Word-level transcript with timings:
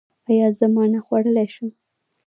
ایا 0.29 0.47
زه 0.57 0.65
مڼه 0.75 0.99
خوړلی 1.05 1.47
شم؟ 1.53 1.69